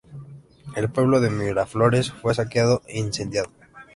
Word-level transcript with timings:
El 0.75 0.89
pueblo 0.89 1.21
de 1.21 1.29
Miraflores 1.29 2.11
fue 2.11 2.33
saqueado 2.33 2.81
e 2.87 2.97
incendiado. 2.97 3.51